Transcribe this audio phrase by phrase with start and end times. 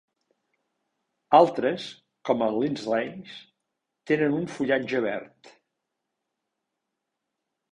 [1.39, 1.83] Altres,
[2.29, 3.37] com el "Lindsayae",
[4.13, 5.53] tenen un fullatge verd.